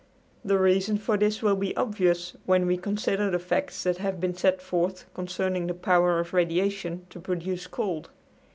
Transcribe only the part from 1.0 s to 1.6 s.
this will